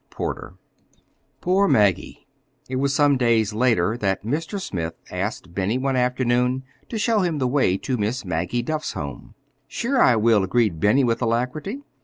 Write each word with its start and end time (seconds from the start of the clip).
CHAPTER 0.09 0.55
VI 0.55 0.99
POOR 1.41 1.67
MAGGIE 1.67 2.25
It 2.67 2.77
was 2.77 2.91
some 2.95 3.17
days 3.17 3.53
later 3.53 3.95
that 3.97 4.25
Mr. 4.25 4.59
Smith 4.59 4.95
asked 5.11 5.53
Benny 5.53 5.77
one 5.77 5.95
afternoon 5.95 6.63
to 6.89 6.97
show 6.97 7.19
him 7.19 7.37
the 7.37 7.47
way 7.47 7.77
to 7.77 7.97
Miss 7.97 8.25
Maggie 8.25 8.63
Duff's 8.63 8.93
home. 8.93 9.35
"Sure 9.67 10.01
I 10.01 10.15
will," 10.15 10.43
agreed 10.43 10.79
Benny 10.79 11.03
with 11.03 11.21
alacrity. 11.21 11.83